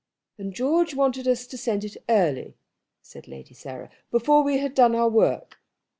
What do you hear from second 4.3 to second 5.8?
we had done our work."